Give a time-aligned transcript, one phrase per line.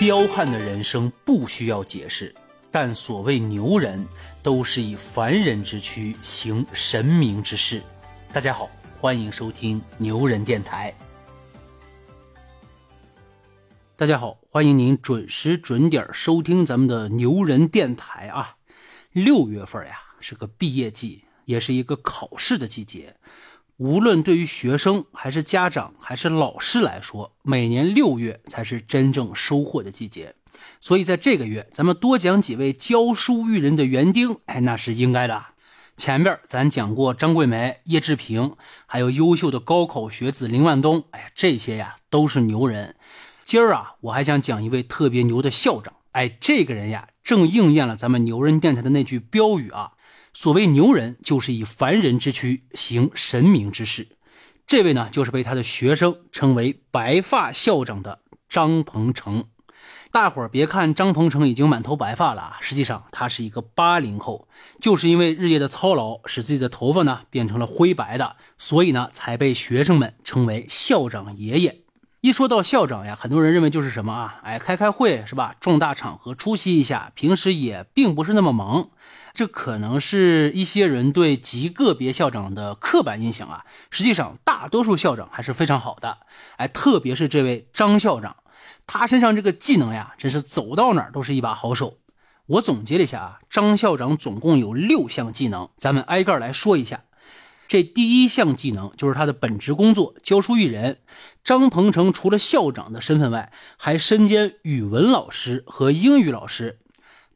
[0.00, 2.32] 彪悍的人生不需要解释，
[2.70, 4.06] 但所谓牛人，
[4.44, 7.82] 都是以凡人之躯行神明之事。
[8.32, 10.94] 大家好，欢迎收听牛人电台。
[13.96, 18.58] 大家好，欢迎您准时准点收听咱们的牛人电台啊！
[19.10, 23.16] 六月份呀，是个毕业季，也是一个考试的季节。
[23.78, 30.34] 无论对于学生还是家长还是老师来说，每年六月才是真正收获的季节。
[30.80, 35.46] 所以在这个月，咱们多讲几位教书育人的园丁，哎，那是应该的。
[35.96, 38.56] 前边咱讲过张桂梅、叶志平，
[38.86, 42.96] 还有优秀的高考学子林万东，哎呀，这些呀都是牛人。
[43.44, 49.92] 今儿啊，我还想讲一位特别牛的校长，哎，这个人呀，正应验了咱们牛人电台的那句标语啊。
[50.32, 54.08] 所谓牛人，就是以凡人之躯行神明之事。
[54.66, 59.44] 这位呢，就是被他的学生称为“白发校长”的张鹏程。
[60.10, 64.48] 大伙儿别看张鹏程已经满头白发了，实际上他是一个八零后。
[64.80, 71.82] 就是因为日夜的操劳，使自己的头发呢变成了灰白的，所以呢，才被学生们称为校长爷爷。
[72.20, 74.40] 一说到校长呀，很多人认为就是什么啊？
[74.42, 75.54] 哎，开开会是吧？
[75.60, 78.90] 重大场合出席一下，平时也并不是那么忙。
[79.38, 83.64] 这可能是一些人对极个别校长的刻板印象啊。
[83.88, 86.18] 实际上，大多数校长还是非常好的。
[86.56, 88.38] 哎，特别是这位张校长，
[88.88, 91.98] 他身上这个技能呀，真是走到哪儿都是一把好手。
[92.46, 97.04] 我总结了一下啊，张校长总共有六项技能，咱们挨个来说一下。
[97.68, 100.98] 这第一项技能就是他的本职工作——教书育人。
[101.44, 106.80] 张鹏程除了校长的身份外，还身兼语文老师和英语老师。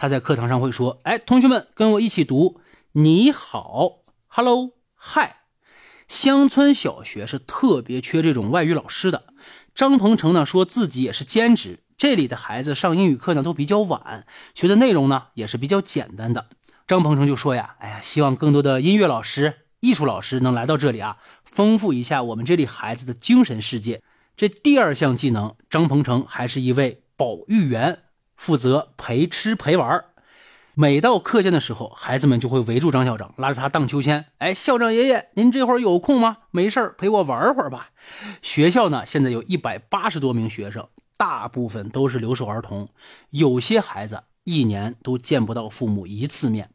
[0.00, 2.58] 他在课堂上会说：“哎，同学们，跟我一起读，
[2.92, 3.98] 你好
[4.28, 5.34] ，hello，hi。”
[6.08, 9.24] 乡村小学是特别缺这种外语老师的。
[9.74, 11.80] 张鹏程呢，说自己也是兼职。
[11.98, 16.46] 这里的孩子上英语课呢都比较晚，学的内容呢也是比较简单的。
[16.86, 24.02] 张鹏程就说呀：“哎呀，希望更多的音乐老师。”艺术老师能来到这里啊，丰富一下我们这里孩子的精神世界。
[24.34, 28.04] 这第二项技能，张鹏程还是一位保育员，
[28.40, 30.02] 负责陪吃陪玩。
[30.74, 34.24] 每到课间的时候，孩子们就会围住张校长，拉着他荡秋千。
[34.38, 36.38] 哎，校长爷爷，您这会儿有空吗？
[36.50, 37.88] 没事陪我玩会儿吧。
[38.40, 42.88] 学校呢，现在有一百八十多名学生，大部分都是留守儿童，
[43.28, 46.70] 有些孩子一年都见不到父母一次面。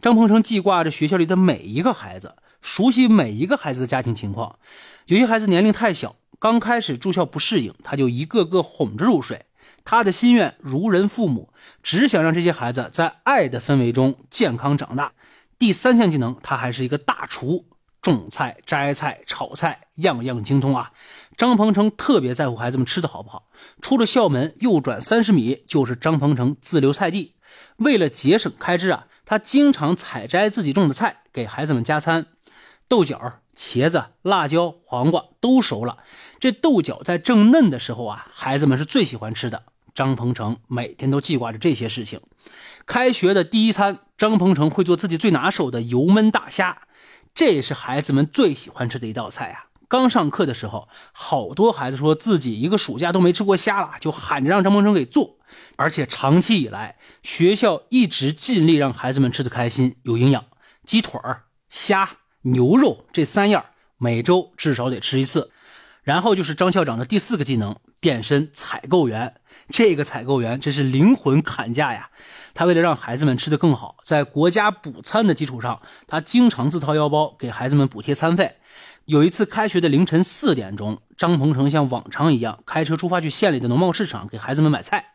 [0.00, 2.36] 张鹏程记挂着学校里的每一个孩子。
[2.62, 4.58] 熟悉每一个孩子的家庭情况，
[5.06, 9.44] 有些孩子年龄太小，刚开始住校不适应，他就一个个哄着入睡。
[9.90, 11.52] 他的心愿如人父母，
[11.82, 15.14] 只想让这些孩子在爱的氛围中健康长大。
[15.58, 17.66] 第三项技能，他还是一个大厨，
[18.00, 20.92] 种菜、摘菜、炒菜，样样精通啊。
[21.36, 23.46] 张鹏程特别在乎孩子们吃的好不好。
[23.82, 27.34] 出了校门，右转三十米就是张鹏程自留菜地。
[27.78, 32.26] 为了节省开支啊，他经常采摘自己种的菜给孩子们加餐。
[32.86, 35.98] 豆角、茄子、辣椒、黄瓜都熟了。
[36.38, 39.64] 这豆角在正嫩的时候啊，孩子们是最喜欢吃的。
[39.94, 42.20] 张鹏程每天都记挂着这些事情。
[42.86, 46.82] 开学的第一餐，张鹏程会做自己最拿手的油焖大虾，
[47.34, 49.66] 这也是孩子们最喜欢吃的一道菜啊。
[49.88, 55.38] 刚上课的时候，好多孩子说自己一个暑假都没吃过虾了，就喊着让张鹏程给做。
[55.76, 60.44] 而且长期以来，学校一直尽力让孩子们吃的开心、有营养。
[60.84, 62.16] 鸡腿儿、虾。
[62.42, 63.66] 牛肉这三样
[63.98, 65.50] 每周至少得吃一次，
[66.02, 69.34] 然后就是张校长的第四个技能——变身采购员。
[69.70, 72.10] 这个采购员真是灵魂砍价呀！
[72.52, 78.56] 他为了让孩子们吃得更好，在国家补餐的基础上，他经常自掏腰包给孩子们补贴餐费。
[79.06, 85.12] 有一次开学的凌晨四点钟，张鹏程像往常一样开车出发去县里的农贸市场给孩子们买菜。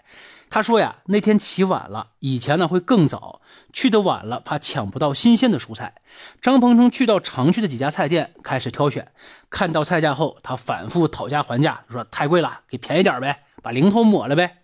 [0.50, 3.42] 他说呀，那天起晚了，以前呢会更早，
[3.74, 5.96] 去的晚了怕抢不到新鲜的蔬菜。
[6.42, 9.12] 张鹏程去到常去的几家菜店，开始挑选。
[9.50, 14.58] 看到菜价后，他反复讨价还价，说太贵了，给便宜点呗，把零头抹了呗。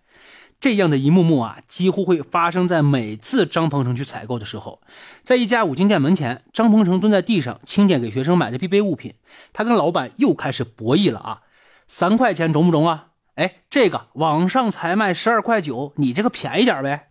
[0.60, 4.80] 这样的一幕幕啊，几乎会发生在每次张鹏程去采购的时候。
[5.24, 9.16] 在一家五金店门前，张鹏程蹲在地上清点给学生买的必备物品。
[9.54, 11.42] 他跟老板又开始博弈了啊，
[11.88, 13.08] 三块钱中不中啊？
[13.34, 17.08] 哎，这个网上才卖十二块九，你这个便宜点呗。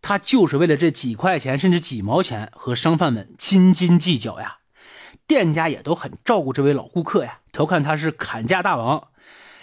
[0.00, 4.58] 他就是为了这几块钱，甚至几毛钱，和商贩们斤斤计较呀。
[5.26, 9.08] 店家也都很照顾这位老顾客呀，调侃他是砍价大王。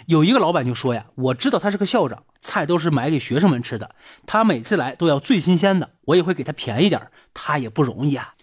[0.06, 3.94] 有一个老板就说呀：“我知道他是个校长，菜都是买给学生们吃的，
[4.26, 8.34] 他每次来都要最新鲜的，我也会给他便宜点，他也不容易啊。”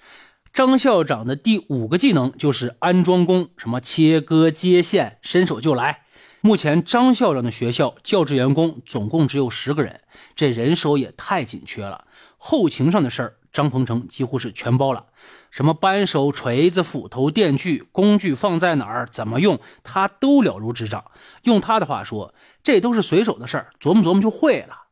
[0.53, 6.01] 张校长的第五个技能就是安装工，什么切割接线，伸手就来。
[6.41, 10.01] 目前张校长的学校教职员工总共只有十个人，
[10.35, 12.05] 这人手也太紧缺了。
[12.37, 15.07] 后勤上的事儿，张鹏程几乎是全包了，
[15.49, 21.03] 什么扳手、锤子、斧头、电锯、工具放在哪儿、怎么用，他都了如指掌。
[21.43, 22.33] 用他的话说，
[22.63, 24.83] 这都是随手的事儿，琢磨琢磨就会了。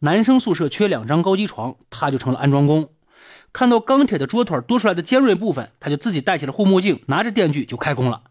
[0.00, 2.90] 男生宿舍缺两张高级床，他就成了安装工。
[3.52, 8.22] 看到钢铁的桌腿多出来的尖锐部分，他就自己戴起了护目镜，拿着电锯就开工了。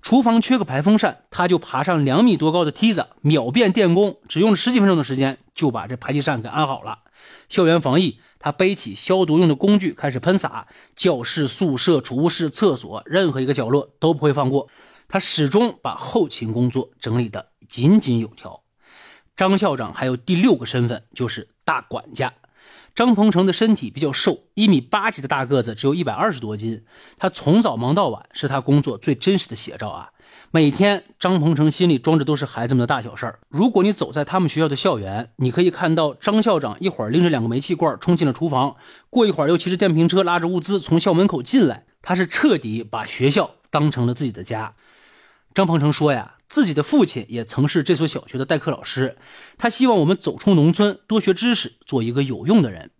[0.00, 7.00] 厨房缺个排风扇，他就爬上两米多高的梯子，秒变电工，只用了十几分钟的时间就把这排气扇给安好了。
[7.48, 14.68] 校园防疫，他背起消毒用的工具开始喷洒，教室、宿舍、储物室、厕所，任何一个角落都不会放过。
[15.08, 18.62] 他始终把后勤工作整理得井井有条。
[19.36, 22.34] 张校长还有第六个身份，就是大管家。
[22.94, 26.84] 张鹏程的身体比较瘦，一米八几的大个子，只有一百二十多斤。
[27.16, 30.10] 他从早忙到晚，是他工作最真实的写照啊！
[30.50, 33.38] 每天，张鹏程心里装着都是孩子们的大小事儿。
[33.50, 38.76] 如果你走在他们学校的校园，你可以看到张校长一会儿拎着两个煤气罐冲进了厨房，
[39.10, 41.84] 过一会儿又骑着电瓶车拉着物资从校门口进来。
[42.00, 44.72] 他是彻底把学校当成了自己的家。
[45.52, 46.36] 张鹏程说呀。
[46.48, 49.18] 自己的父亲也曾是这所小学的代课老师，
[49.58, 52.90] 他希望我们走出农村，多学知识，做一个有用的人。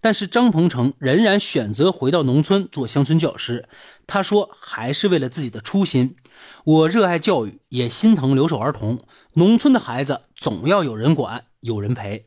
[0.00, 3.68] 但是张鹏程仍然选择回到农村做乡村教师。
[4.06, 6.16] 他说，还是为了自己的初心。
[6.64, 9.00] 我热爱教育，也心疼留守儿童。
[9.34, 12.26] 农村的孩子总要有人管，有人陪。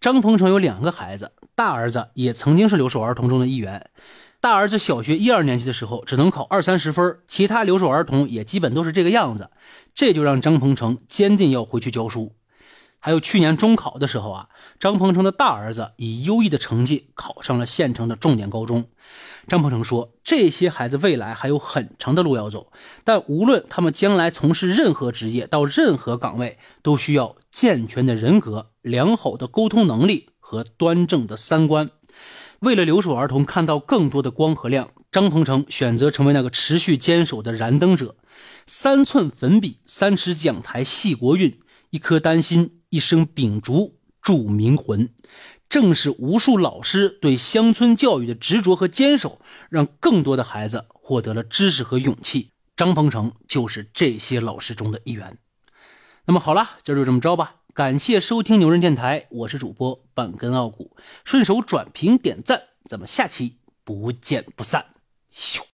[0.00, 3.90] 张鹏程有两个孩子，大儿子也曾经是留守儿童中的一员。
[4.40, 9.50] 大儿子小学一二年级的时候只能考二三十分，其他留守儿童也基本都是这个样子，
[9.94, 12.32] 这就让张鹏程坚定要回去教书。
[13.00, 14.48] 还有去年中考的时候啊，
[14.78, 18.84] 张鹏程的大儿子以优异的成绩考上了县城的重点高中。
[19.48, 22.70] 张鹏程说：“这些孩子未来还有很长的路要走，
[23.02, 31.90] 但无论他们将来从事任何职业，到任何岗位，都需要健全的人格、良好的沟通能力和端正的三观。”
[32.60, 38.16] 为了留守儿童看到更多的光和亮，张鹏程选择成为那个持续坚守的燃灯者。
[38.66, 41.58] 三寸粉笔，三尺讲台系国运，
[41.88, 45.08] 一颗丹心，一生秉烛铸明魂。
[45.68, 52.50] 正是无数老师对乡村教育的执着和坚守，让更多的孩子获得了知识和勇气。
[52.76, 55.38] 张鹏程就是这些老师中的一员。
[56.24, 57.56] 那么好了，今儿就这么着吧。
[57.72, 64.86] 感谢收听牛人电台，我是主播半根傲骨，顺手转评点赞，咱们下期不见不散。
[65.30, 65.60] 咻。